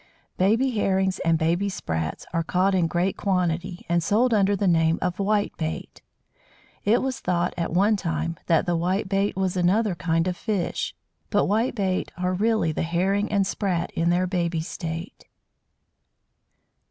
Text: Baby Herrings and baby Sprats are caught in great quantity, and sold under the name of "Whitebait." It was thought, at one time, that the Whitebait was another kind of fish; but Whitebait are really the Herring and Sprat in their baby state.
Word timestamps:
Baby 0.35 0.71
Herrings 0.71 1.19
and 1.19 1.37
baby 1.37 1.69
Sprats 1.69 2.25
are 2.33 2.41
caught 2.41 2.73
in 2.73 2.87
great 2.87 3.17
quantity, 3.17 3.85
and 3.87 4.01
sold 4.01 4.33
under 4.33 4.55
the 4.55 4.67
name 4.67 4.97
of 4.99 5.17
"Whitebait." 5.19 6.01
It 6.83 7.03
was 7.03 7.19
thought, 7.19 7.53
at 7.55 7.71
one 7.71 7.97
time, 7.97 8.37
that 8.47 8.65
the 8.65 8.75
Whitebait 8.75 9.35
was 9.35 9.55
another 9.55 9.93
kind 9.93 10.27
of 10.27 10.35
fish; 10.35 10.95
but 11.29 11.45
Whitebait 11.45 12.09
are 12.17 12.33
really 12.33 12.71
the 12.71 12.81
Herring 12.81 13.31
and 13.31 13.45
Sprat 13.45 13.91
in 13.91 14.09
their 14.09 14.25
baby 14.25 14.61
state. 14.61 15.27